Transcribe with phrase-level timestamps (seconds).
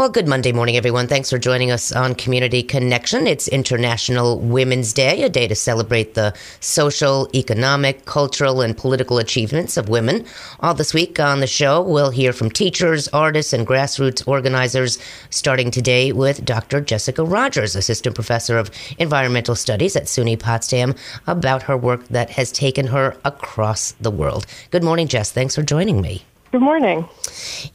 [0.00, 1.08] Well, good Monday morning, everyone.
[1.08, 3.26] Thanks for joining us on Community Connection.
[3.26, 9.76] It's International Women's Day, a day to celebrate the social, economic, cultural, and political achievements
[9.76, 10.24] of women.
[10.60, 15.70] All this week on the show, we'll hear from teachers, artists, and grassroots organizers, starting
[15.70, 16.80] today with Dr.
[16.80, 20.94] Jessica Rogers, Assistant Professor of Environmental Studies at SUNY Potsdam,
[21.26, 24.46] about her work that has taken her across the world.
[24.70, 25.30] Good morning, Jess.
[25.30, 26.24] Thanks for joining me.
[26.52, 27.08] Good morning.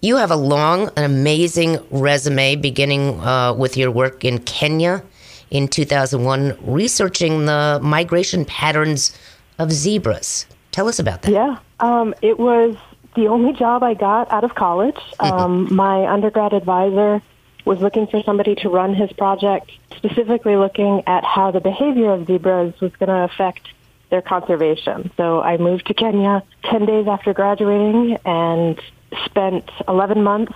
[0.01, 5.01] You have a long and amazing resume, beginning uh, with your work in Kenya
[5.49, 9.17] in 2001, researching the migration patterns
[9.59, 10.45] of zebras.
[10.73, 11.31] Tell us about that.
[11.31, 12.75] Yeah, um, it was
[13.15, 14.99] the only job I got out of college.
[15.21, 15.23] Mm-hmm.
[15.23, 17.21] Um, my undergrad advisor
[17.63, 22.27] was looking for somebody to run his project, specifically looking at how the behavior of
[22.27, 23.69] zebras was going to affect
[24.15, 25.11] their conservation.
[25.17, 28.79] So I moved to Kenya 10 days after graduating and
[29.25, 30.53] spent 11 months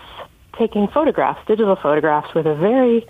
[0.58, 3.06] taking photographs, digital photographs, with a very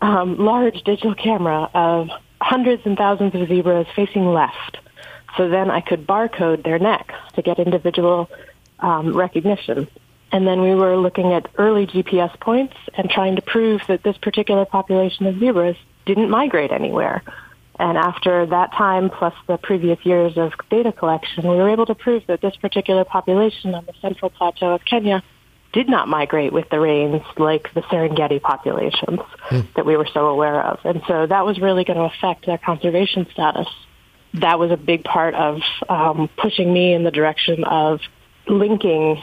[0.00, 2.08] um, large digital camera of
[2.40, 4.78] hundreds and thousands of zebras facing left.
[5.36, 8.28] So then I could barcode their necks to get individual
[8.80, 9.86] um, recognition.
[10.32, 14.16] And then we were looking at early GPS points and trying to prove that this
[14.18, 17.22] particular population of zebras didn't migrate anywhere.
[17.78, 21.94] And after that time, plus the previous years of data collection, we were able to
[21.94, 25.22] prove that this particular population on the central plateau of Kenya
[25.72, 29.74] did not migrate with the rains like the Serengeti populations mm.
[29.74, 30.80] that we were so aware of.
[30.84, 33.68] And so that was really going to affect their conservation status.
[34.34, 38.00] That was a big part of um, pushing me in the direction of
[38.46, 39.22] linking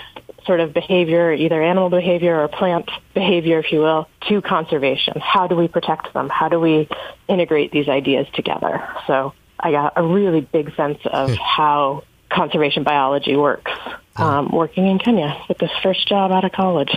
[0.50, 5.14] sort of behavior, either animal behavior or plant behavior, if you will, to conservation.
[5.22, 6.28] How do we protect them?
[6.28, 6.90] How do we
[7.28, 8.82] integrate these ideas together?
[9.06, 11.36] So I got a really big sense of hmm.
[11.36, 13.72] how conservation biology works
[14.16, 16.96] um, working in Kenya with this first job out of college.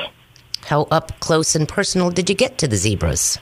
[0.65, 3.39] How up close and personal did you get to the zebras?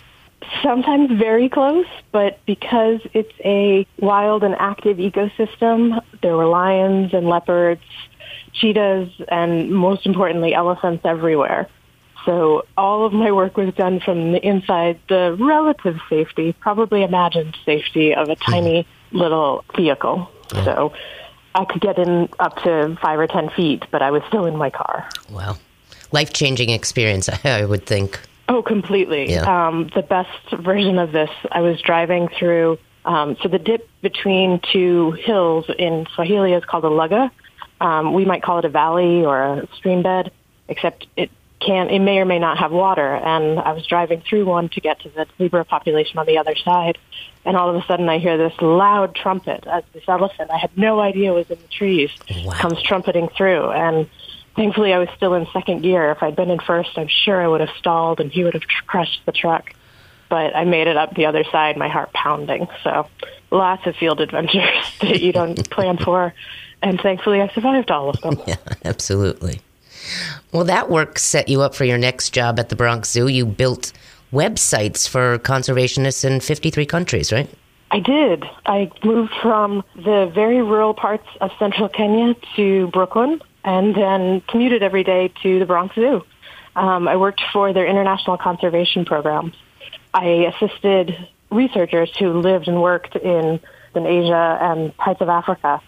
[0.61, 7.29] Sometimes very close, but because it's a wild and active ecosystem, there were lions and
[7.29, 7.83] leopards
[8.53, 11.69] cheetahs, and most importantly, elephants everywhere.
[12.25, 17.57] So all of my work was done from the inside the relative safety, probably imagined
[17.65, 20.31] safety of a tiny little vehicle.
[20.53, 20.93] So
[21.55, 24.57] I could get in up to five or ten feet, but I was still in
[24.57, 25.09] my car.
[25.31, 25.57] Wow.
[26.13, 28.21] Life changing experience, I would think.
[28.49, 29.31] Oh, completely.
[29.31, 29.69] Yeah.
[29.69, 32.79] Um, the best version of this, I was driving through.
[33.05, 37.31] Um, so the dip between two hills in Swahili is called a lugga,
[37.81, 40.33] um, we might call it a valley or a stream bed,
[40.69, 41.31] except it
[41.61, 43.15] can it may or may not have water.
[43.15, 46.57] And I was driving through one to get to the zebra population on the other
[46.57, 46.99] side,
[47.45, 50.77] and all of a sudden I hear this loud trumpet as this elephant I had
[50.77, 52.11] no idea was in the trees
[52.45, 52.53] wow.
[52.53, 53.71] comes trumpeting through.
[53.71, 54.09] And
[54.57, 56.11] thankfully I was still in second gear.
[56.11, 58.63] If I'd been in first, I'm sure I would have stalled and he would have
[58.63, 59.73] tr- crushed the truck.
[60.29, 62.69] But I made it up the other side, my heart pounding.
[62.85, 63.09] So
[63.51, 66.35] lots of field adventures that you don't plan for
[66.83, 68.41] and thankfully I survived all of them.
[68.47, 69.61] Yeah, absolutely.
[70.53, 73.29] Well, that work set you up for your next job at the Bronx Zoo.
[73.29, 73.93] You built
[74.33, 77.49] websites for conservationists in 53 countries, right?
[77.91, 78.45] I did.
[78.67, 84.83] I moved from the very rural parts of central Kenya to Brooklyn and then commuted
[84.83, 86.25] every day to the Bronx Zoo.
[86.77, 89.55] Um, I worked for their international conservation programs.
[90.15, 91.17] I assisted
[91.51, 93.61] researchers who lived and worked in,
[93.95, 95.83] in Asia and parts of Africa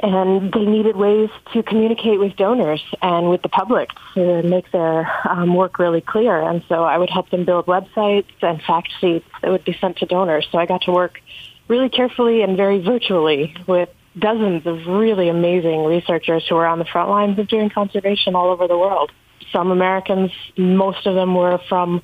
[0.00, 5.10] and they needed ways to communicate with donors and with the public to make their
[5.28, 6.40] um, work really clear.
[6.40, 9.98] And so I would help them build websites and fact sheets that would be sent
[9.98, 10.46] to donors.
[10.50, 11.20] So I got to work
[11.68, 13.88] really carefully and very virtually with
[14.18, 18.50] dozens of really amazing researchers who were on the front lines of doing conservation all
[18.50, 19.10] over the world.
[19.52, 22.02] Some Americans, most of them were from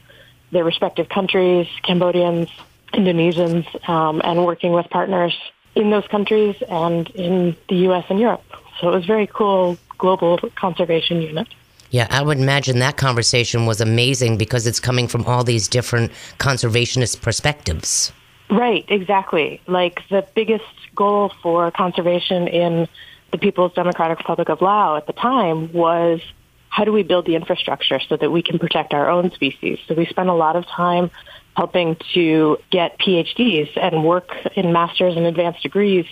[0.52, 2.48] their respective countries, Cambodians,
[2.92, 5.36] Indonesians, um, and working with partners
[5.80, 8.04] in those countries and in the U.S.
[8.08, 8.44] and Europe.
[8.80, 11.48] So it was very cool global conservation unit.
[11.90, 16.12] Yeah, I would imagine that conversation was amazing because it's coming from all these different
[16.38, 18.12] conservationist perspectives.
[18.48, 19.60] Right, exactly.
[19.66, 20.64] Like the biggest
[20.94, 22.88] goal for conservation in
[23.32, 26.20] the People's Democratic Republic of Laos at the time was
[26.68, 29.78] how do we build the infrastructure so that we can protect our own species?
[29.86, 31.10] So we spent a lot of time
[31.56, 36.06] helping to get PhDs and work in master's and advanced degrees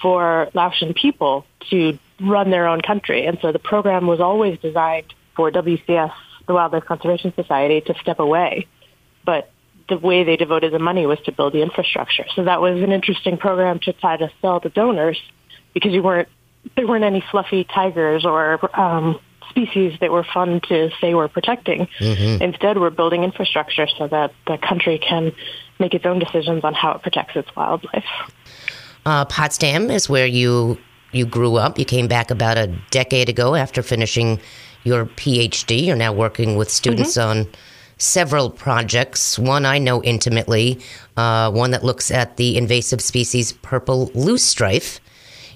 [0.00, 3.26] for Laotian people to run their own country.
[3.26, 6.12] And so the program was always designed for WCS,
[6.46, 8.66] the Wildlife Conservation Society, to step away.
[9.24, 9.50] But
[9.88, 12.24] the way they devoted the money was to build the infrastructure.
[12.34, 15.20] So that was an interesting program to try to sell to donors
[15.72, 16.28] because you weren't
[16.76, 19.20] there weren't any fluffy tigers or um,
[19.54, 21.86] species that we're fun to say we're protecting.
[22.00, 22.42] Mm-hmm.
[22.42, 25.32] Instead, we're building infrastructure so that the country can
[25.78, 28.04] make its own decisions on how it protects its wildlife.
[29.06, 30.78] Uh, Potsdam is where you
[31.12, 31.78] you grew up.
[31.78, 34.40] You came back about a decade ago after finishing
[34.82, 35.86] your PhD.
[35.86, 37.40] You're now working with students mm-hmm.
[37.40, 37.46] on
[37.98, 39.38] several projects.
[39.38, 40.80] One I know intimately,
[41.16, 44.98] uh, one that looks at the invasive species purple loosestrife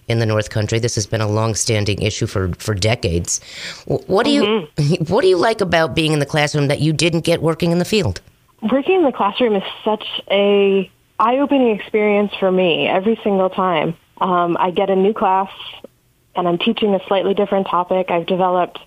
[0.08, 0.78] in the North Country.
[0.78, 3.40] This has been a long-standing issue for, for decades.
[3.86, 4.82] What do mm-hmm.
[4.82, 7.70] you what do you like about being in the classroom that you didn't get working
[7.70, 8.20] in the field?
[8.72, 10.90] Working in the classroom is such a
[11.20, 13.96] eye-opening experience for me every single time.
[14.20, 15.50] Um, I get a new class
[16.34, 18.10] and I'm teaching a slightly different topic.
[18.10, 18.78] I've developed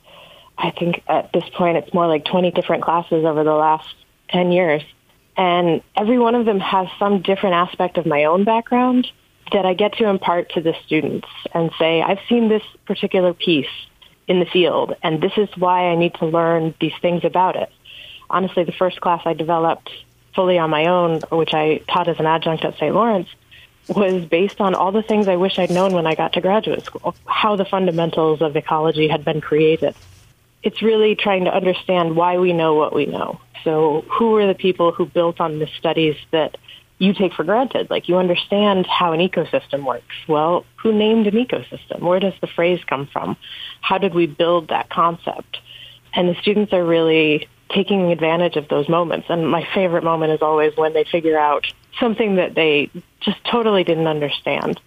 [0.57, 3.87] I think at this point it's more like 20 different classes over the last
[4.29, 4.83] 10 years.
[5.35, 9.07] And every one of them has some different aspect of my own background
[9.51, 13.69] that I get to impart to the students and say, I've seen this particular piece
[14.27, 17.69] in the field, and this is why I need to learn these things about it.
[18.29, 19.89] Honestly, the first class I developed
[20.33, 22.95] fully on my own, which I taught as an adjunct at St.
[22.95, 23.27] Lawrence,
[23.89, 26.85] was based on all the things I wish I'd known when I got to graduate
[26.85, 29.95] school, how the fundamentals of ecology had been created
[30.63, 33.39] it's really trying to understand why we know what we know.
[33.63, 36.57] So who were the people who built on the studies that
[37.01, 37.89] you take for granted?
[37.89, 40.15] Like you understand how an ecosystem works.
[40.27, 41.99] Well, who named an ecosystem?
[41.99, 43.37] Where does the phrase come from?
[43.81, 45.59] How did we build that concept?
[46.13, 49.27] And the students are really taking advantage of those moments.
[49.29, 51.65] And my favorite moment is always when they figure out
[51.99, 54.79] something that they just totally didn't understand.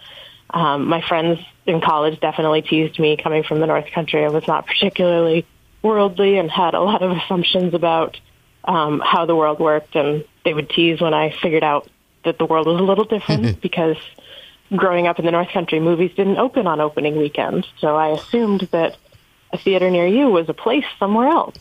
[0.50, 4.24] Um, my friends in college definitely teased me coming from the North Country.
[4.24, 5.46] I was not particularly
[5.82, 8.20] worldly and had a lot of assumptions about
[8.62, 9.96] um, how the world worked.
[9.96, 11.88] And they would tease when I figured out
[12.24, 13.60] that the world was a little different mm-hmm.
[13.60, 13.96] because
[14.74, 17.66] growing up in the North Country, movies didn't open on opening weekend.
[17.78, 18.96] So I assumed that
[19.52, 21.58] a theater near you was a place somewhere else.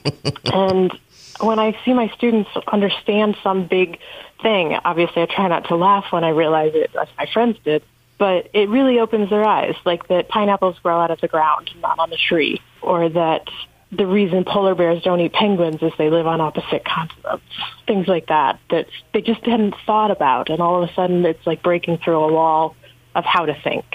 [0.52, 0.92] and
[1.40, 3.98] when I see my students understand some big
[4.42, 7.82] thing, obviously I try not to laugh when I realize it, as my friends did
[8.18, 11.98] but it really opens their eyes, like that pineapples grow out of the ground, not
[11.98, 13.48] on the tree, or that
[13.90, 17.44] the reason polar bears don't eat penguins is they live on opposite continents,
[17.86, 20.50] things like that, that they just hadn't thought about.
[20.50, 22.76] And all of a sudden it's like breaking through a wall
[23.14, 23.86] of how to think.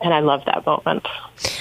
[0.00, 1.06] And I love that moment.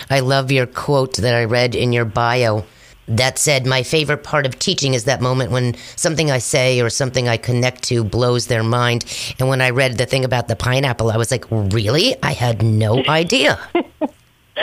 [0.10, 2.66] I love your quote that I read in your bio
[3.10, 6.90] that said, my favorite part of teaching is that moment when something I say or
[6.90, 9.04] something I connect to blows their mind.
[9.40, 12.16] And when I read the thing about the pineapple, I was like, really?
[12.22, 13.60] I had no idea.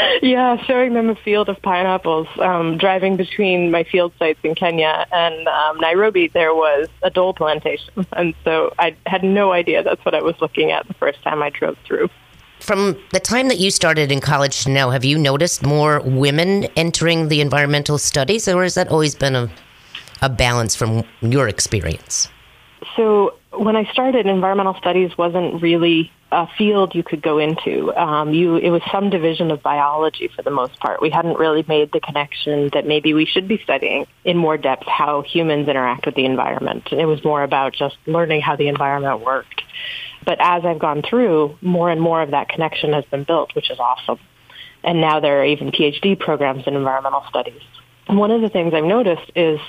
[0.23, 2.29] yeah, showing them a field of pineapples.
[2.39, 7.35] Um, driving between my field sites in Kenya and um, Nairobi, there was a dole
[7.35, 8.07] plantation.
[8.17, 11.43] And so I had no idea that's what I was looking at the first time
[11.43, 12.09] I drove through.
[12.61, 16.65] From the time that you started in college to now, have you noticed more women
[16.77, 19.51] entering the environmental studies, or has that always been a,
[20.23, 22.29] a balance from your experience?
[22.97, 27.95] So, when I started, environmental studies wasn't really a field you could go into.
[27.95, 31.01] Um, you, it was some division of biology for the most part.
[31.01, 34.87] We hadn't really made the connection that maybe we should be studying in more depth
[34.87, 36.89] how humans interact with the environment.
[36.93, 39.63] It was more about just learning how the environment worked.
[40.25, 43.71] But as I've gone through, more and more of that connection has been built, which
[43.71, 44.19] is awesome.
[44.83, 47.63] And now there are even PhD programs in environmental studies.
[48.09, 49.61] One of the things I've noticed is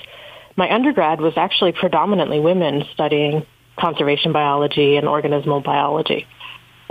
[0.58, 3.46] my undergrad was actually predominantly women studying
[3.78, 6.26] conservation biology and organismal biology.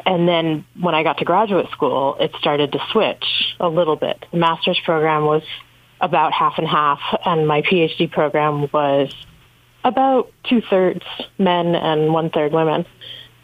[0.06, 3.25] And then when I got to graduate school, it started to switch
[3.60, 4.25] a little bit.
[4.32, 5.44] The master's program was
[6.00, 9.13] about half and half, and my PhD program was
[9.84, 11.03] about two thirds
[11.38, 12.86] men and one third women.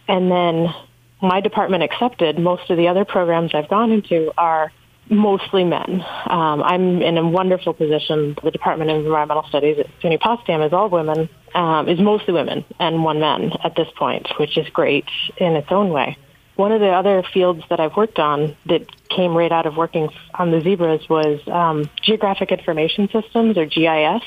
[0.08, 0.74] And then
[1.22, 4.72] my department accepted most of the other programs I've gone into are
[5.10, 6.04] mostly men.
[6.28, 8.36] Um, I'm in a wonderful position.
[8.44, 12.66] The Department of Environmental Studies at SUNY Potsdam is all women, um, is mostly women
[12.80, 15.06] and one man at this point, which is great
[15.38, 16.18] in its own way.
[16.56, 20.10] One of the other fields that I've worked on that came right out of working
[20.36, 24.22] on the zebras was um, geographic information systems or GIS,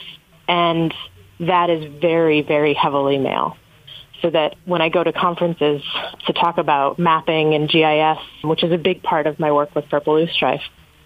[0.49, 0.93] and
[1.41, 3.57] that is very, very heavily male
[4.27, 5.83] so that when I go to conferences
[6.27, 9.89] to talk about mapping and GIS, which is a big part of my work with
[9.89, 10.63] Purple Loosestrife,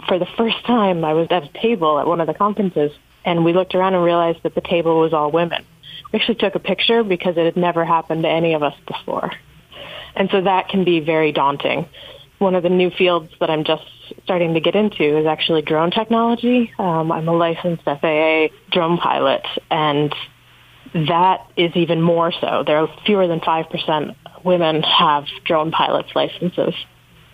[0.08, 3.44] for the first time I was at a table at one of the conferences and
[3.44, 5.66] we looked around and realized that the table was all women.
[6.10, 9.30] We actually took a picture because it had never happened to any of us before.
[10.16, 11.86] And so that can be very daunting.
[12.38, 13.84] One of the new fields that I'm just
[14.24, 16.72] starting to get into is actually drone technology.
[16.78, 20.14] Um, I'm a licensed FAA drone pilot, and
[20.92, 22.64] that is even more so.
[22.66, 26.74] There are fewer than 5% women have drone pilots licenses.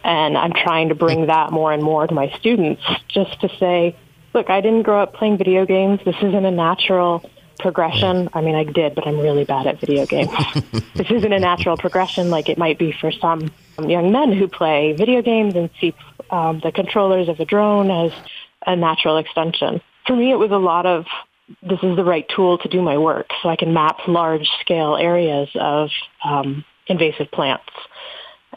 [0.05, 3.97] And I'm trying to bring that more and more to my students just to say,
[4.35, 6.01] Look, I didn't grow up playing video games.
[6.05, 8.29] This isn't a natural progression.
[8.35, 10.31] I mean, I did, but I'm really bad at video games.
[10.95, 13.51] this isn't a natural progression like it might be for some
[13.83, 15.95] young men who play video games and see
[16.31, 18.13] um, the controllers of a drone as
[18.67, 19.81] a natural extension.
[20.07, 21.07] For me, it was a lot of
[21.63, 24.97] this is the right tool to do my work so I can map large scale
[24.97, 25.91] areas of
[26.25, 27.73] um, invasive plants.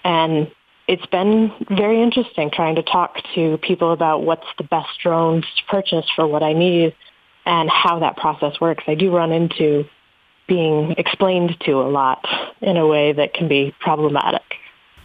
[0.03, 0.51] And
[0.87, 5.63] it's been very interesting trying to talk to people about what's the best drones to
[5.69, 6.95] purchase for what I need
[7.45, 8.83] and how that process works.
[8.87, 9.85] I do run into
[10.47, 12.27] being explained to a lot
[12.61, 14.41] in a way that can be problematic.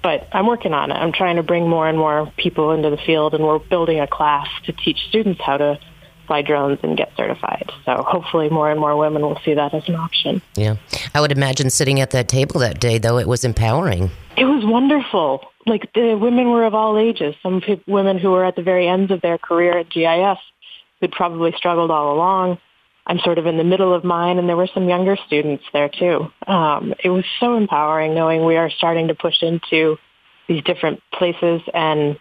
[0.03, 0.95] But I'm working on it.
[0.95, 4.07] I'm trying to bring more and more people into the field, and we're building a
[4.07, 5.79] class to teach students how to
[6.27, 7.71] fly drones and get certified.
[7.85, 10.43] So hopefully more and more women will see that as an option.
[10.55, 10.77] Yeah.
[11.15, 14.11] I would imagine sitting at that table that day, though, it was empowering.
[14.37, 15.47] It was wonderful.
[15.67, 17.35] Like the women were of all ages.
[17.43, 20.39] Some p- women who were at the very ends of their career at GIS
[21.01, 22.59] who'd probably struggled all along.
[23.07, 25.91] I'm sort of in the middle of mine, and there were some younger students there
[25.91, 26.33] too.
[26.47, 29.99] Um, it was so empowering knowing we are starting to push into
[30.49, 32.19] these different places and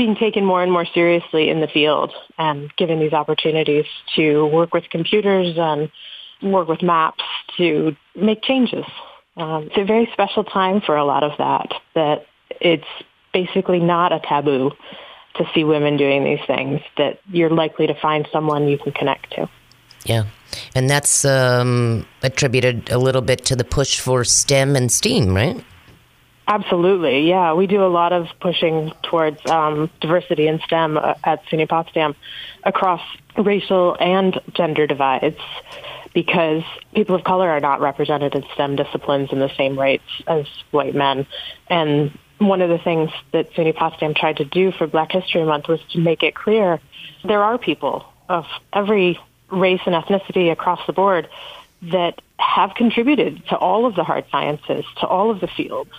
[0.00, 3.84] being taken more and more seriously in the field and given these opportunities
[4.16, 5.90] to work with computers and
[6.40, 7.22] work with maps
[7.58, 8.86] to make changes.
[9.36, 12.26] Um, it's a very special time for a lot of that, that
[12.62, 12.86] it's
[13.34, 14.70] basically not a taboo
[15.34, 19.30] to see women doing these things, that you're likely to find someone you can connect
[19.32, 19.50] to.
[20.06, 20.24] Yeah.
[20.74, 25.62] And that's um, attributed a little bit to the push for STEM and STEAM, right?
[26.46, 27.52] Absolutely, yeah.
[27.52, 32.16] We do a lot of pushing towards um, diversity in STEM uh, at SUNY Potsdam
[32.64, 33.00] across
[33.36, 35.38] racial and gender divides
[36.12, 40.46] because people of color are not represented in STEM disciplines in the same rates as
[40.72, 41.26] white men.
[41.68, 45.68] And one of the things that SUNY Potsdam tried to do for Black History Month
[45.68, 46.80] was to make it clear
[47.22, 49.20] there are people of every
[49.50, 51.28] race and ethnicity across the board
[51.82, 55.90] that have contributed to all of the hard sciences, to all of the fields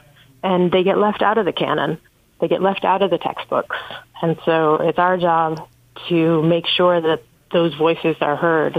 [0.44, 1.98] and they get left out of the canon.
[2.40, 3.76] They get left out of the textbooks.
[4.22, 5.68] And so it's our job
[6.10, 8.78] to make sure that those voices are heard.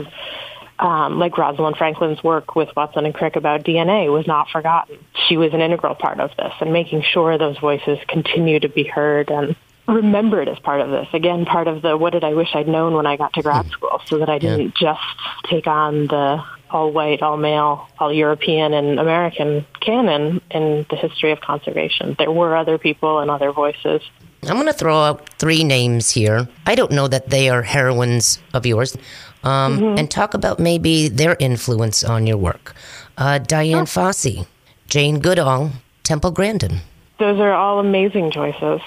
[0.78, 4.98] Um, like Rosalind Franklin's work with Watson and Crick about DNA was not forgotten.
[5.28, 8.82] She was an integral part of this and making sure those voices continue to be
[8.82, 9.54] heard and
[9.86, 11.06] remembered as part of this.
[11.12, 13.66] Again, part of the what did I wish I'd known when I got to grad
[13.66, 13.70] hmm.
[13.70, 14.94] school so that I didn't yeah.
[14.94, 16.42] just take on the
[16.72, 22.16] all white, all male, all European and American canon in the history of conservation.
[22.18, 24.02] There were other people and other voices.
[24.44, 26.48] I'm going to throw out three names here.
[26.66, 28.96] I don't know that they are heroines of yours.
[29.44, 29.98] Um, mm-hmm.
[29.98, 32.74] And talk about maybe their influence on your work.
[33.18, 33.84] Uh, Dian oh.
[33.84, 34.46] Fossey,
[34.86, 35.72] Jane Goodall,
[36.04, 36.78] Temple Grandin.
[37.18, 38.80] Those are all amazing choices.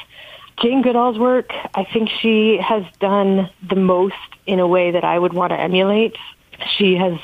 [0.61, 4.15] Jane Goodall's work, I think she has done the most
[4.45, 6.15] in a way that I would want to emulate.
[6.77, 7.19] She has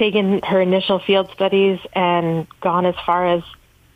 [0.00, 3.42] taken her initial field studies and gone as far as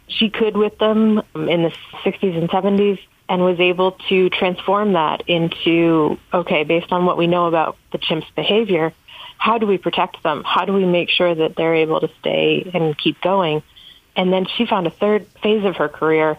[0.06, 1.73] she could with them in the
[2.04, 7.26] 60s and 70s and was able to transform that into, okay, based on what we
[7.26, 8.92] know about the chimp's behavior,
[9.38, 10.44] how do we protect them?
[10.44, 13.62] How do we make sure that they're able to stay and keep going?
[14.14, 16.38] And then she found a third phase of her career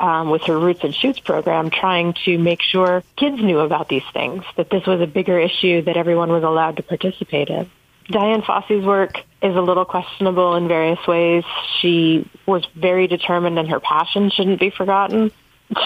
[0.00, 4.02] um, with her Roots and Shoots program, trying to make sure kids knew about these
[4.14, 7.70] things, that this was a bigger issue that everyone was allowed to participate in.
[8.10, 11.44] Dian Fossey's work is a little questionable in various ways.
[11.80, 15.30] She was very determined and her passion shouldn't be forgotten.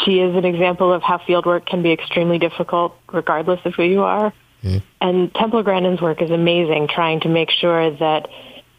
[0.04, 4.02] She is an example of how fieldwork can be extremely difficult regardless of who you
[4.02, 4.32] are.
[4.62, 4.82] Mm.
[5.00, 8.28] And Temple Grandin's work is amazing, trying to make sure that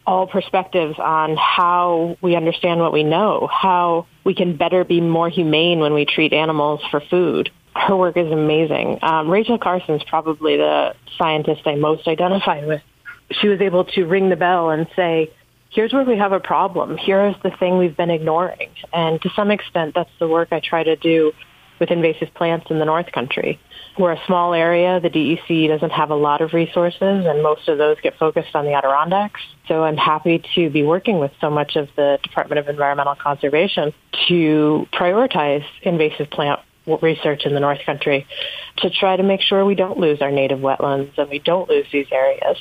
[0.06, 5.28] all perspectives on how we understand what we know, how we can better be more
[5.28, 7.50] humane when we treat animals for food.
[7.74, 8.98] Her work is amazing.
[9.02, 12.82] Um, Rachel Carson's probably the scientist I most identify with
[13.30, 15.30] she was able to ring the bell and say,
[15.70, 16.96] here's where we have a problem.
[16.96, 18.70] Here is the thing we've been ignoring.
[18.92, 21.32] And to some extent, that's the work I try to do
[21.78, 23.60] with invasive plants in the North Country.
[23.98, 25.00] We're a small area.
[25.00, 28.64] The DEC doesn't have a lot of resources, and most of those get focused on
[28.64, 29.40] the Adirondacks.
[29.66, 33.92] So I'm happy to be working with so much of the Department of Environmental Conservation
[34.28, 36.60] to prioritize invasive plant
[37.02, 38.26] research in the North Country
[38.78, 41.86] to try to make sure we don't lose our native wetlands and we don't lose
[41.92, 42.56] these areas.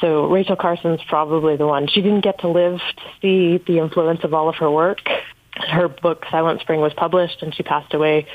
[0.00, 1.88] So Rachel Carson's probably the one.
[1.88, 4.98] She didn't get to live to see the influence of all of her work.
[5.52, 8.26] Her book Silent Spring was published and she passed away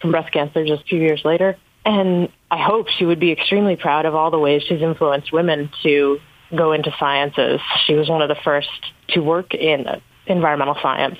[0.00, 1.56] from breast cancer just a few years later.
[1.84, 5.70] And I hope she would be extremely proud of all the ways she's influenced women
[5.82, 6.18] to
[6.54, 7.60] go into sciences.
[7.86, 8.68] She was one of the first
[9.10, 9.86] to work in
[10.26, 11.18] environmental science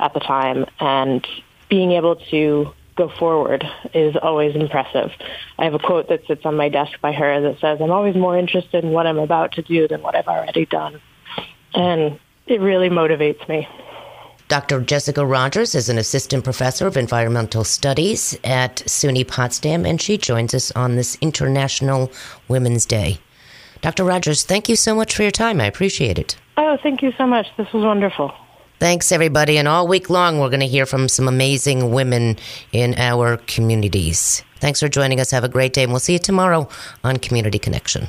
[0.00, 1.26] at the time and
[1.68, 3.64] being able to go forward
[3.94, 5.10] is always impressive.
[5.58, 8.16] I have a quote that sits on my desk by her that says, I'm always
[8.16, 11.00] more interested in what I'm about to do than what I've already done.
[11.74, 13.66] And it really motivates me.
[14.48, 14.80] Dr.
[14.80, 20.54] Jessica Rogers is an assistant professor of environmental studies at SUNY Potsdam, and she joins
[20.54, 22.10] us on this International
[22.48, 23.18] Women's Day.
[23.82, 24.04] Dr.
[24.04, 25.60] Rogers, thank you so much for your time.
[25.60, 26.36] I appreciate it.
[26.56, 27.46] Oh, thank you so much.
[27.56, 28.32] This was wonderful.
[28.78, 29.58] Thanks, everybody.
[29.58, 32.36] And all week long, we're going to hear from some amazing women
[32.70, 34.44] in our communities.
[34.60, 35.32] Thanks for joining us.
[35.32, 36.68] Have a great day, and we'll see you tomorrow
[37.02, 38.06] on Community Connection.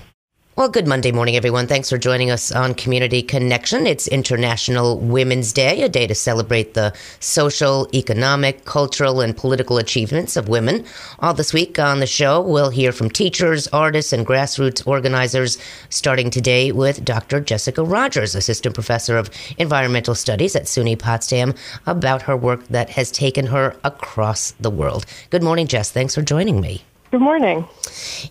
[0.59, 1.67] Well, good Monday morning, everyone.
[1.67, 3.87] Thanks for joining us on Community Connection.
[3.87, 10.35] It's International Women's Day, a day to celebrate the social, economic, cultural, and political achievements
[10.35, 10.83] of women.
[11.19, 16.29] All this week on the show, we'll hear from teachers, artists, and grassroots organizers, starting
[16.29, 17.39] today with Dr.
[17.39, 21.53] Jessica Rogers, Assistant Professor of Environmental Studies at SUNY Potsdam,
[21.85, 25.05] about her work that has taken her across the world.
[25.29, 25.89] Good morning, Jess.
[25.89, 26.83] Thanks for joining me.
[27.11, 27.67] Good morning.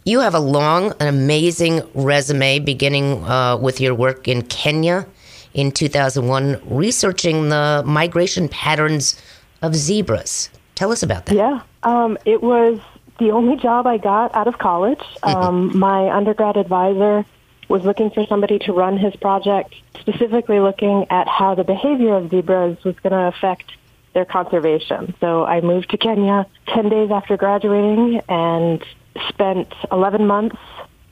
[0.05, 5.05] You have a long and amazing resume, beginning uh, with your work in Kenya
[5.53, 9.21] in 2001, researching the migration patterns
[9.63, 10.49] of zebras.
[10.77, 11.35] Tell us about that.
[11.35, 12.79] Yeah, um, it was
[13.19, 15.03] the only job I got out of college.
[15.25, 17.27] Um, my undergrad advisor
[17.67, 22.31] was looking for somebody to run his project, specifically looking at how the behavior of
[22.31, 23.73] zebras was going to affect
[24.15, 25.15] their conservation.
[25.21, 28.85] So I moved to Kenya 10 days after graduating and
[29.29, 30.57] spent 11 months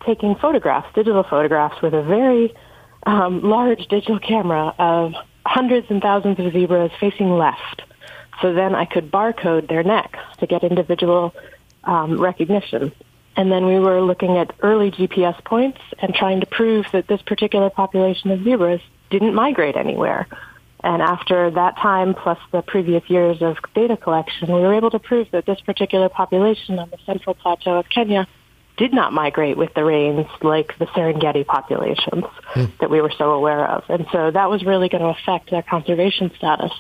[0.04, 2.54] taking photographs, digital photographs, with a very
[3.04, 7.82] um, large digital camera of hundreds and thousands of zebras facing left.
[8.40, 11.34] So then I could barcode their necks to get individual
[11.84, 12.92] um, recognition.
[13.36, 17.20] And then we were looking at early GPS points and trying to prove that this
[17.22, 20.26] particular population of zebras didn't migrate anywhere.
[20.86, 25.00] And after that time, plus the previous years of data collection, we were able to
[25.00, 28.28] prove that this particular population on the central plateau of Kenya
[28.76, 32.22] did not migrate with the rains like the Serengeti populations
[32.54, 32.78] mm.
[32.78, 33.82] that we were so aware of.
[33.88, 36.70] And so that was really going to affect their conservation status.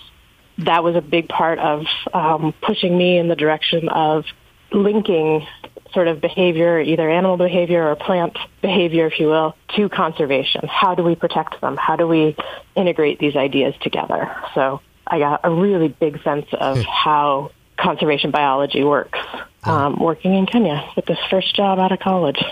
[0.58, 1.82] That was a big part of
[2.14, 4.24] um, pushing me in the direction of
[4.70, 5.44] linking
[5.92, 10.68] sort of behavior, either animal behavior or plant behavior, if you will, to conservation.
[10.68, 11.76] How do we protect them?
[11.76, 12.36] How do we
[12.74, 14.34] integrate these ideas together?
[14.54, 16.82] So I got a really big sense of hmm.
[16.82, 19.18] how conservation biology works
[19.64, 22.42] um, working in Kenya with this first job out of college.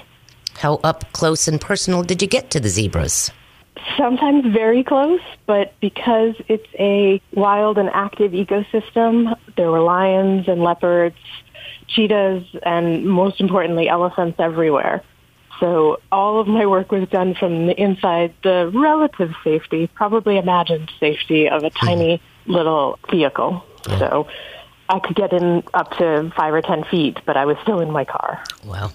[0.58, 3.30] How up close and personal did you get to the zebras?
[3.96, 10.62] Sometimes very close, but because it's a wild and active ecosystem, there were lions and
[10.62, 11.16] leopards
[11.88, 15.02] cheetahs, and most importantly, elephants everywhere.
[15.60, 20.90] So all of my work was done from the inside the relative safety, probably imagined
[20.98, 23.64] safety of a tiny little vehicle.
[23.86, 24.26] So
[24.88, 27.90] I could get in up to five or ten feet, but I was still in
[27.90, 28.42] my car.
[28.64, 28.92] Wow.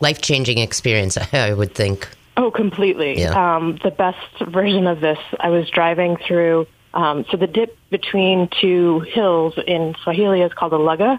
[0.00, 2.08] Life changing experience, I would think.
[2.36, 3.20] Oh, completely.
[3.20, 3.56] Yeah.
[3.56, 8.48] Um, the best version of this, I was driving through, um, so the dip between
[8.60, 11.18] two hills in Swahili is called a lugga.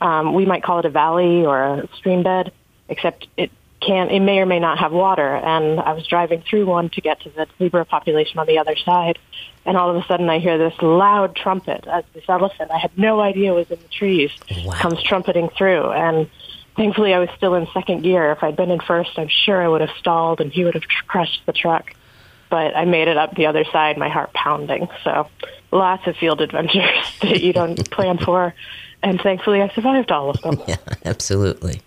[0.00, 2.52] Um, we might call it a valley or a stream bed,
[2.88, 5.36] except it can it may or may not have water.
[5.36, 8.76] And I was driving through one to get to the zebra population on the other
[8.76, 9.18] side,
[9.64, 12.96] and all of a sudden I hear this loud trumpet as this elephant I had
[12.96, 14.30] no idea was in the trees
[14.64, 14.74] wow.
[14.74, 15.90] comes trumpeting through.
[15.92, 16.30] And
[16.76, 18.32] thankfully I was still in second gear.
[18.32, 20.82] If I'd been in first, I'm sure I would have stalled and he would have
[20.82, 21.94] tr- crushed the truck.
[22.48, 24.88] But I made it up the other side, my heart pounding.
[25.04, 25.28] So
[25.70, 28.54] lots of field adventures that you don't plan for
[29.02, 30.60] and thankfully I survived all of them.
[30.68, 31.80] Yeah, absolutely.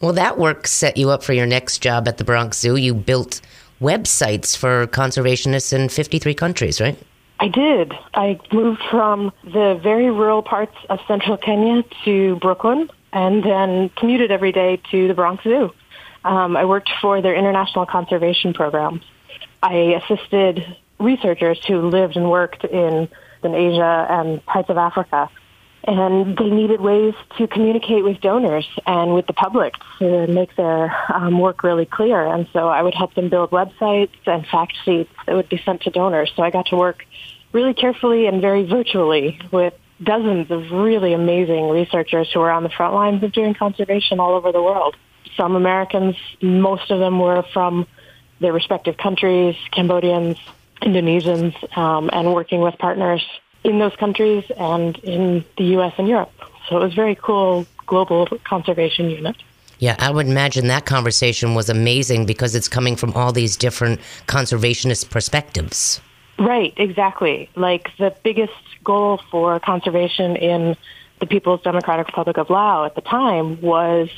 [0.00, 2.76] Well, that work set you up for your next job at the Bronx Zoo.
[2.76, 3.40] You built
[3.80, 6.98] websites for conservationists in 53 countries, right?
[7.40, 7.92] I did.
[8.14, 14.30] I moved from the very rural parts of central Kenya to Brooklyn and then commuted
[14.30, 15.72] every day to the Bronx Zoo.
[16.24, 19.02] Um, I worked for their international conservation programs.
[19.62, 23.08] I assisted researchers who lived and worked in,
[23.44, 25.30] in Asia and parts of Africa
[25.88, 30.94] and they needed ways to communicate with donors and with the public to make their
[31.10, 32.26] um, work really clear.
[32.26, 35.82] And so I would help them build websites and fact sheets that would be sent
[35.82, 36.30] to donors.
[36.36, 37.06] So I got to work
[37.52, 39.72] really carefully and very virtually with
[40.02, 44.34] dozens of really amazing researchers who are on the front lines of doing conservation all
[44.34, 44.94] over the world.
[45.38, 47.86] Some Americans, most of them were from
[48.40, 50.36] their respective countries, Cambodians,
[50.82, 53.24] Indonesians, um, and working with partners
[53.64, 55.94] in those countries and in the U.S.
[55.98, 56.32] and Europe.
[56.68, 59.36] So it was very cool global conservation unit.
[59.78, 64.00] Yeah, I would imagine that conversation was amazing because it's coming from all these different
[64.26, 66.00] conservationist perspectives.
[66.38, 67.48] Right, exactly.
[67.54, 68.52] Like the biggest
[68.84, 70.76] goal for conservation in
[71.20, 74.08] the People's Democratic Republic of Laos at the time was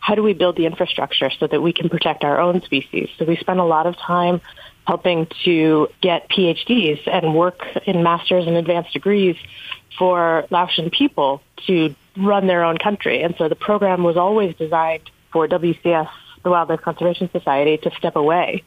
[0.00, 3.08] how do we build the infrastructure so that we can protect our own species?
[3.18, 4.40] So we spent a lot of time
[4.90, 9.36] helping to get PhDs and work in master's and advanced degrees
[9.96, 13.22] for Laotian people to run their own country.
[13.22, 16.08] And so the program was always designed for WCS,
[16.42, 18.64] the Wildlife Conservation Society, to step away.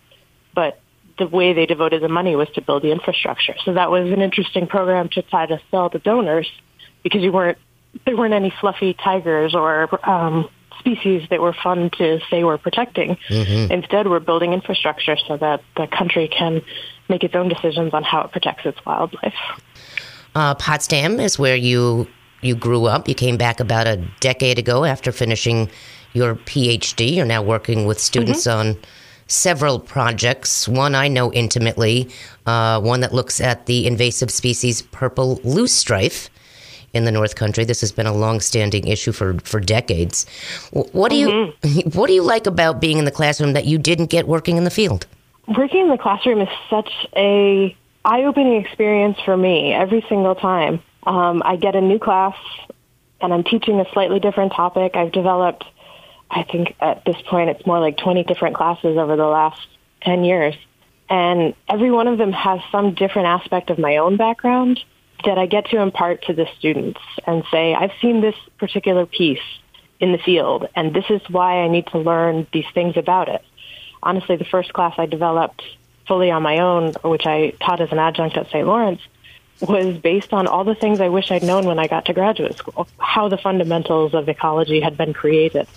[0.56, 0.80] But
[1.20, 3.56] the way they devoted the money was to build the infrastructure.
[3.66, 6.50] So that was an interesting program to try to sell to donors
[7.04, 7.58] because you weren't
[8.06, 9.74] there weren't any fluffy tigers or
[10.10, 10.50] um,
[10.84, 13.18] species that were fun to say we're protecting.
[13.30, 13.72] Mm-hmm.
[13.72, 16.62] Instead, we're building infrastructure so that the country can
[17.10, 19.34] make its own decisions on how it protects its wildlife.
[20.36, 22.08] Uh, Potsdam is where you
[22.42, 23.08] you grew up.
[23.08, 25.70] You came back about a decade ago after finishing
[26.12, 27.16] your PhD.
[27.16, 28.70] You're now working with students mm-hmm.
[28.70, 28.78] on
[29.28, 30.68] several projects.
[30.68, 32.10] One I know intimately,
[32.46, 36.30] uh, one that looks at the invasive species purple loosestrife
[36.94, 37.66] in the North Country.
[37.66, 40.26] This has been a long-standing issue for, for decades.
[40.72, 41.68] What do mm-hmm.
[41.68, 44.58] you what do you like about being in the classroom that you didn't get working
[44.58, 45.06] in the field?
[45.48, 47.76] Working in the classroom is such a
[48.06, 50.82] eye-opening experience for me every single time.
[51.04, 52.36] Um, I get a new class
[53.22, 54.96] and I'm teaching a slightly different topic.
[54.96, 55.66] I've developed
[56.34, 59.62] I think at this point it's more like 20 different classes over the last
[60.02, 60.56] 10 years.
[61.10, 64.80] And every one of them has some different aspect of my own background
[65.26, 69.40] that I get to impart to the students and say, I've seen this particular piece
[70.00, 73.42] in the field, and this is why I need to learn these things about it.
[74.02, 75.62] Honestly, the first class I developed
[76.08, 78.68] fully on my own, which I taught as an adjunct at St.
[78.68, 79.02] Lawrence,
[79.62, 82.58] was based on all the things I wish I'd known when I got to graduate
[82.58, 85.68] school, how the fundamentals of ecology had been created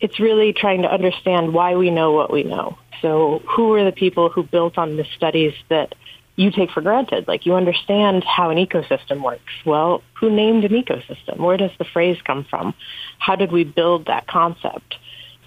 [0.00, 2.78] it's really trying to understand why we know what we know.
[3.02, 5.94] So who are the people who built on the studies that
[6.38, 7.26] you take for granted?
[7.26, 9.52] Like you understand how an ecosystem works.
[9.66, 11.38] Well, who named an ecosystem?
[11.38, 12.74] Where does the phrase come from?
[13.18, 14.96] How did we build that concept?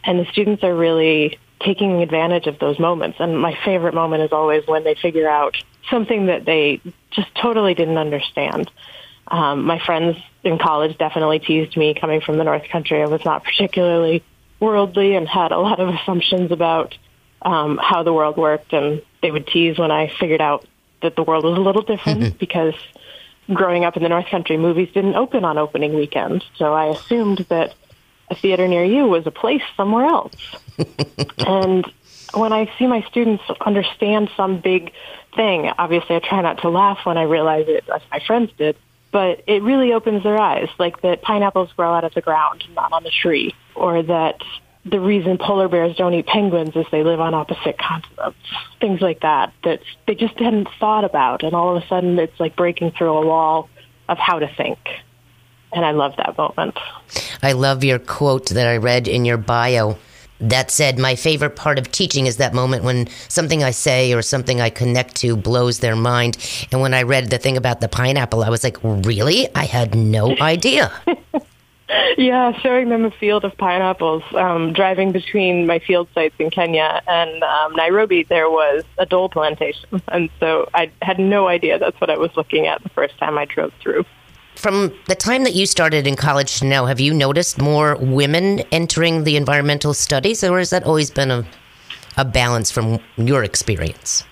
[0.03, 3.19] And the students are really taking advantage of those moments.
[3.21, 5.55] And my favorite moment is always when they figure out
[5.89, 8.69] something that they just totally didn't understand.
[9.27, 13.01] Um, my friends in college definitely teased me coming from the North Country.
[13.01, 14.23] I was not particularly
[14.59, 16.97] worldly and had a lot of assumptions about
[17.43, 18.73] um, how the world worked.
[18.73, 20.65] And they would tease when I figured out
[21.01, 22.37] that the world was a little different mm-hmm.
[22.37, 22.75] because
[23.53, 26.43] growing up in the North Country, movies didn't open on opening weekend.
[26.55, 27.73] So I assumed that
[28.29, 30.35] a theater near you was a place somewhere else.
[31.39, 31.85] and
[32.33, 34.93] when I see my students understand some big
[35.35, 38.77] thing, obviously I try not to laugh when I realize it, as my friends did
[39.11, 42.93] but it really opens their eyes, like that pineapples grow out of the ground, not
[42.93, 44.41] on the tree, or that
[44.85, 48.37] the reason polar bears don't eat penguins is they live on opposite continents,
[48.79, 51.43] things like that, that they just hadn't thought about.
[51.43, 53.69] And all of a sudden it's like breaking through a wall
[54.09, 54.79] of how to think.
[55.73, 56.77] And I love that moment.
[57.43, 59.97] I love your quote that I read in your bio
[60.41, 64.23] that said, my favorite part of teaching is that moment when something I say or
[64.23, 66.37] something I connect to blows their mind.
[66.71, 69.47] And when I read the thing about the pineapple, I was like, really?
[69.55, 70.91] I had no idea.
[72.17, 74.23] yeah, showing them a field of pineapples.
[74.33, 79.29] Um, driving between my field sites in Kenya and um, Nairobi, there was a dole
[79.29, 80.01] plantation.
[80.11, 83.37] And so I had no idea that's what I was looking at the first time
[83.37, 84.03] I drove through.
[84.55, 88.59] From the time that you started in college to now, have you noticed more women
[88.71, 91.45] entering the environmental studies, or has that always been a,
[92.17, 94.25] a balance from your experience?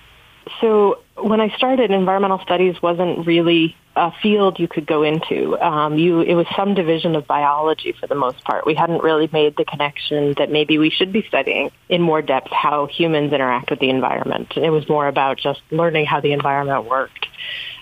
[0.60, 5.58] So, when I started, environmental studies wasn't really a field you could go into.
[5.60, 8.64] Um, you, it was some division of biology for the most part.
[8.64, 12.50] We hadn't really made the connection that maybe we should be studying in more depth
[12.50, 14.56] how humans interact with the environment.
[14.56, 17.26] It was more about just learning how the environment worked.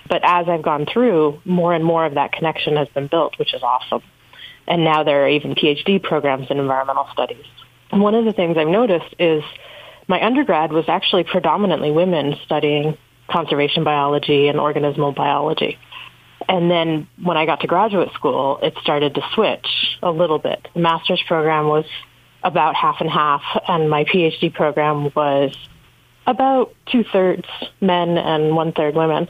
[0.09, 3.53] But as I've gone through, more and more of that connection has been built, which
[3.53, 4.03] is awesome.
[4.67, 7.45] And now there are even PhD programs in environmental studies.
[7.91, 9.41] And one of the things I've noticed is
[10.09, 12.97] my undergrad was actually predominantly women studying
[13.29, 15.77] conservation biology and organismal biology.
[16.47, 19.67] And then when I got to graduate school, it started to switch
[20.01, 20.67] a little bit.
[20.73, 21.85] The master's program was
[22.43, 25.55] about half and half, and my PhD program was
[26.25, 27.45] about two thirds
[27.81, 29.27] men and one third women.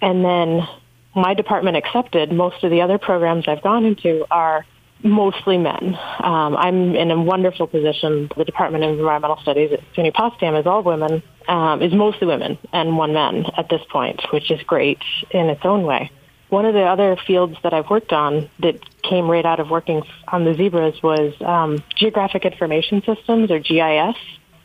[0.00, 0.68] And then
[1.14, 4.64] my department accepted most of the other programs I've gone into are
[5.02, 5.98] mostly men.
[6.22, 8.28] Um, I'm in a wonderful position.
[8.36, 12.58] The Department of Environmental Studies at SUNY Potsdam is all women, um, is mostly women
[12.72, 14.98] and one man at this point, which is great
[15.30, 16.10] in its own way.
[16.48, 20.02] One of the other fields that I've worked on that came right out of working
[20.28, 24.16] on the zebras was um, geographic information systems or GIS,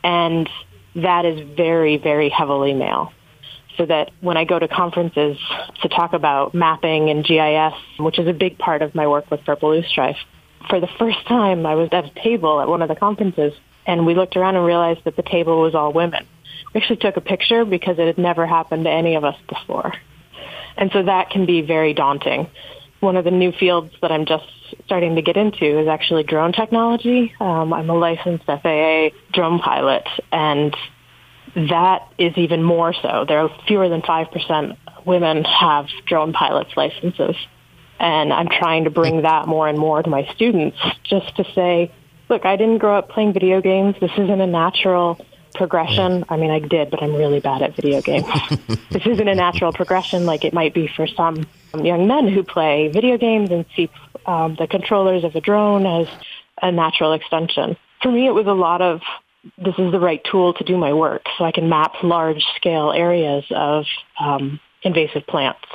[0.03, 0.49] and
[0.95, 3.11] that is very, very heavily male.
[3.77, 5.37] so that when I go to conferences
[5.81, 9.43] to talk about mapping and GIS, which is a big part of my work with
[9.45, 10.17] Purple Loosestrife,
[10.69, 13.53] for the first time I was at a table at one of the conferences
[13.85, 16.27] and we looked around and realized that the table was all women.
[16.73, 19.93] We actually took a picture because it had never happened to any of us before.
[20.77, 22.49] And so that can be very daunting.
[22.99, 24.45] One of the new fields that I'm just
[24.85, 27.33] starting to get into is actually drone technology.
[27.39, 30.75] Um, I'm a licensed FAA drone pilot, and
[31.55, 33.25] that is even more so.
[33.27, 37.35] There are fewer than 5% women have drone pilots licenses.
[37.99, 41.91] And I'm trying to bring that more and more to my students just to say,
[42.29, 43.95] look, I didn't grow up playing video games.
[44.01, 46.25] This isn't a natural progression.
[46.29, 48.25] I mean, I did, but I'm really bad at video games.
[48.89, 52.89] this isn't a natural progression like it might be for some young men who play
[52.89, 53.89] video games and see
[54.25, 56.07] um, the controllers of a drone as
[56.61, 57.77] a natural extension.
[58.01, 59.01] For me, it was a lot of
[59.57, 62.91] this is the right tool to do my work so I can map large scale
[62.91, 63.85] areas of
[64.19, 65.67] um, invasive plants.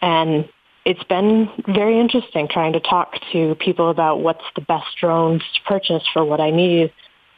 [0.00, 0.48] And
[0.84, 5.62] it's been very interesting trying to talk to people about what's the best drones to
[5.66, 6.92] purchase for what I need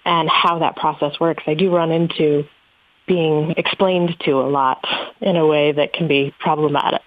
[0.09, 1.43] and how that process works.
[1.47, 2.45] I do run into
[3.07, 4.83] being explained to a lot
[5.21, 7.03] in a way that can be problematic.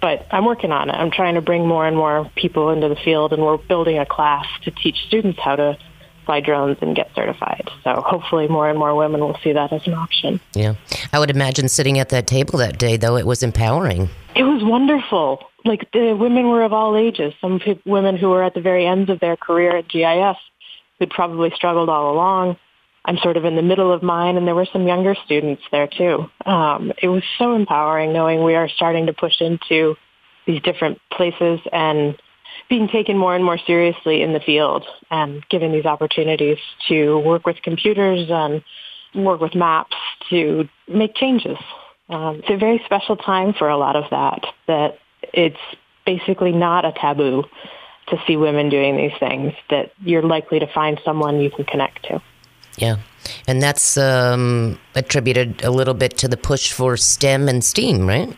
[0.00, 0.94] But I'm working on it.
[0.94, 4.06] I'm trying to bring more and more people into the field, and we're building a
[4.06, 5.78] class to teach students how to
[6.26, 7.68] fly drones and get certified.
[7.84, 10.40] So hopefully more and more women will see that as an option.
[10.54, 10.74] Yeah.
[11.12, 14.08] I would imagine sitting at that table that day, though, it was empowering.
[14.34, 15.44] It was wonderful.
[15.64, 17.34] Like the women were of all ages.
[17.40, 20.36] Some p- women who were at the very ends of their career at GIS
[21.02, 22.56] who'd probably struggled all along.
[23.04, 25.88] I'm sort of in the middle of mine, and there were some younger students there
[25.88, 26.30] too.
[26.46, 29.96] Um, it was so empowering knowing we are starting to push into
[30.46, 32.16] these different places and
[32.68, 37.44] being taken more and more seriously in the field and given these opportunities to work
[37.44, 38.62] with computers and
[39.14, 39.96] work with maps
[40.30, 41.58] to make changes.
[42.08, 44.98] Um, it's a very special time for a lot of that, that
[45.32, 45.56] it's
[46.06, 47.44] basically not a taboo
[48.08, 52.04] to see women doing these things, that you're likely to find someone you can connect
[52.04, 52.22] to.
[52.76, 52.96] Yeah.
[53.46, 58.36] And that's um, attributed a little bit to the push for STEM and STEAM, right?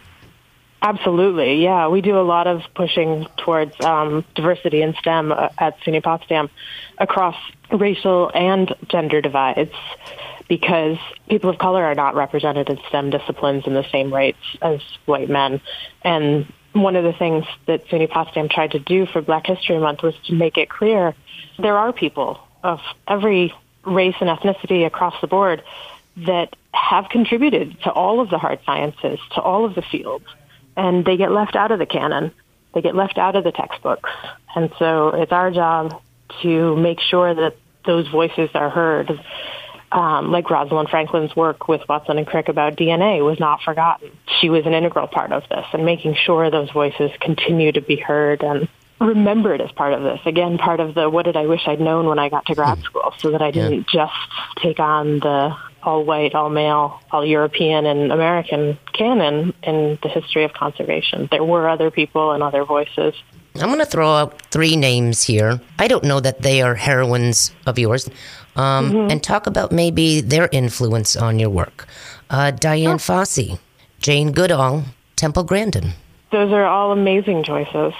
[0.82, 1.88] Absolutely, yeah.
[1.88, 6.50] We do a lot of pushing towards um, diversity in STEM uh, at SUNY Potsdam
[6.98, 7.36] across
[7.72, 9.72] racial and gender divides
[10.46, 10.98] because
[11.30, 15.30] people of color are not represented in STEM disciplines in the same rates as white
[15.30, 15.62] men.
[16.02, 20.02] And one of the things that SUNY Potsdam tried to do for Black History Month
[20.02, 21.14] was to make it clear
[21.58, 25.62] there are people of every race and ethnicity across the board
[26.16, 30.26] that have contributed to all of the hard sciences, to all of the fields
[30.76, 32.32] and they get left out of the canon.
[32.74, 34.10] They get left out of the textbooks.
[34.54, 36.00] And so it's our job
[36.42, 37.56] to make sure that
[37.86, 39.10] those voices are heard.
[39.94, 44.10] Um, like Rosalind Franklin's work with Watson and Crick about DNA was not forgotten.
[44.40, 47.94] She was an integral part of this and making sure those voices continue to be
[47.94, 48.68] heard and
[49.00, 50.20] remembered as part of this.
[50.26, 52.78] Again, part of the what did I wish I'd known when I got to grad
[52.78, 52.84] hmm.
[52.84, 54.06] school so that I didn't yeah.
[54.06, 60.08] just take on the all white, all male, all European and American canon in the
[60.08, 61.28] history of conservation.
[61.30, 63.14] There were other people and other voices.
[63.56, 65.60] I'm going to throw out three names here.
[65.78, 68.10] I don't know that they are heroines of yours.
[68.56, 69.10] Um, mm-hmm.
[69.10, 71.88] And talk about maybe their influence on your work.
[72.30, 72.96] Uh, Dian oh.
[72.96, 73.58] Fossey,
[74.00, 74.84] Jane Goodall,
[75.16, 75.92] Temple Grandin.
[76.30, 77.94] Those are all amazing choices.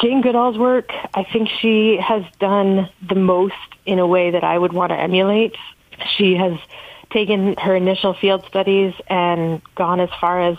[0.00, 3.54] Jane Goodall's work, I think she has done the most
[3.86, 5.56] in a way that I would want to emulate.
[6.16, 6.58] She has
[7.10, 10.58] taken her initial field studies and gone as far as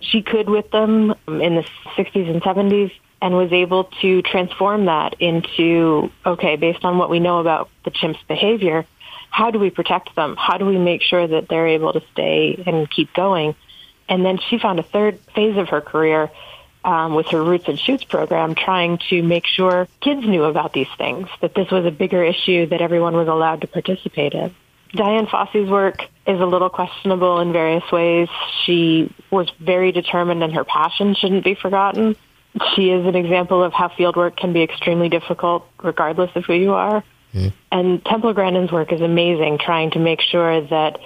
[0.00, 5.20] she could with them in the 60s and 70s and was able to transform that
[5.20, 8.84] into, okay, based on what we know about the chimp's behavior,
[9.30, 10.36] how do we protect them?
[10.38, 13.54] How do we make sure that they're able to stay and keep going?
[14.08, 16.30] And then she found a third phase of her career
[16.84, 20.88] um, with her Roots and Shoots program, trying to make sure kids knew about these
[20.96, 24.54] things, that this was a bigger issue that everyone was allowed to participate in.
[24.92, 28.28] Dian Fossey's work is a little questionable in various ways.
[28.64, 32.16] She was very determined and her passion shouldn't be forgotten.
[32.74, 36.72] She is an example of how fieldwork can be extremely difficult regardless of who you
[36.72, 37.04] are.
[37.34, 37.52] Mm.
[37.70, 40.98] And Temple Grandin's work is amazing, trying to make sure that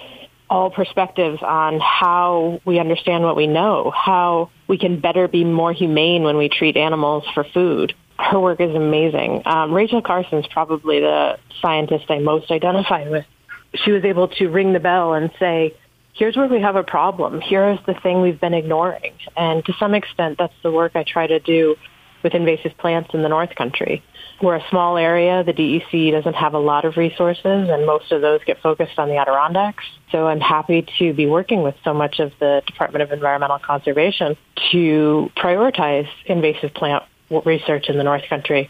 [0.49, 5.71] all perspectives on how we understand what we know, how we can better be more
[5.71, 7.93] humane when we treat animals for food.
[8.17, 9.43] Her work is amazing.
[9.45, 13.25] Um, Rachel Carson's probably the scientist I most identify with
[13.73, 15.73] she was able to ring the bell and say,
[16.13, 17.41] here's where we have a problem.
[17.41, 19.13] Here is the thing we've been ignoring.
[19.35, 21.75] And to some extent, that's the work I try to do
[22.23, 24.03] with invasive plants in the North Country.
[24.41, 25.43] We're a small area.
[25.43, 29.09] The DEC doesn't have a lot of resources, and most of those get focused on
[29.09, 29.83] the Adirondacks.
[30.11, 34.35] So I'm happy to be working with so much of the Department of Environmental Conservation
[34.71, 37.03] to prioritize invasive plant
[37.45, 38.69] research in the North Country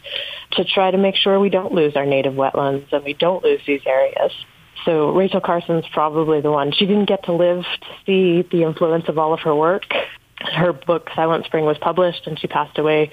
[0.52, 3.60] to try to make sure we don't lose our native wetlands and we don't lose
[3.66, 4.32] these areas.
[4.84, 6.72] So Rachel Carson's probably the one.
[6.72, 9.84] She didn't get to live to see the influence of all of her work.
[10.38, 13.12] Her book Silent Spring was published and she passed away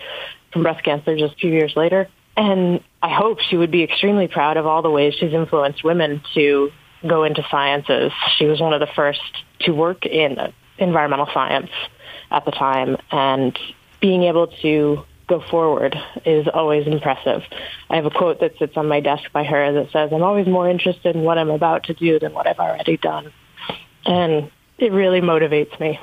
[0.51, 2.07] from breast cancer just a few years later.
[2.35, 6.21] And I hope she would be extremely proud of all the ways she's influenced women
[6.33, 6.71] to
[7.07, 8.11] go into sciences.
[8.37, 9.21] She was one of the first
[9.61, 10.37] to work in
[10.77, 11.69] environmental science
[12.31, 13.57] at the time and
[13.99, 17.43] being able to go forward is always impressive.
[17.89, 20.47] I have a quote that sits on my desk by her that says, I'm always
[20.47, 23.31] more interested in what I'm about to do than what I've already done.
[24.05, 25.99] And it really motivates me.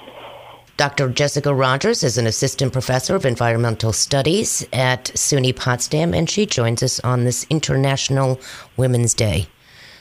[0.77, 1.09] Dr.
[1.09, 6.83] Jessica Rogers is an assistant professor of environmental studies at SUNY Potsdam, and she joins
[6.83, 8.39] us on this International
[8.77, 9.47] Women's Day.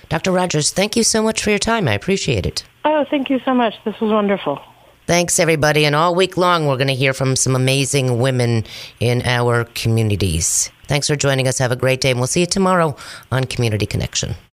[0.10, 0.32] Dr.
[0.32, 1.88] Rogers, thank you so much for your time.
[1.88, 2.66] I appreciate it.
[2.84, 3.74] Oh, thank you so much.
[3.86, 4.60] This was wonderful.
[5.08, 5.86] Thanks, everybody.
[5.86, 8.64] And all week long, we're going to hear from some amazing women
[9.00, 10.72] in our communities.
[10.88, 11.60] Thanks for joining us.
[11.60, 12.96] Have a great day, and we'll see you tomorrow
[13.32, 14.36] on Community Connection.